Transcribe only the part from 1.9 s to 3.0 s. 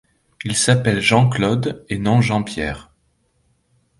non Jean-Pierre.